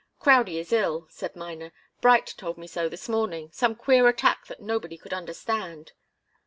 [0.19, 1.71] "Crowdie is ill," said Miner.
[2.01, 5.91] "Bright told me so this morning some queer attack that nobody could understand."